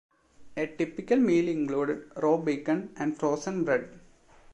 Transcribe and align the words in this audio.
A 0.57 0.65
typical 0.65 1.17
meal 1.19 1.47
included 1.47 2.09
raw 2.15 2.35
bacon 2.35 2.91
and 2.97 3.15
frozen 3.19 3.63
bread. 3.63 3.99